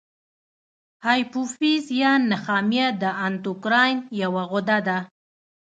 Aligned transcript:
هایپوفیز 1.05 1.85
یا 2.01 2.13
نخامیه 2.31 2.87
د 3.01 3.03
اندوکراین 3.25 3.97
یوه 4.21 4.43
غده 4.51 4.79
ده. 4.87 4.97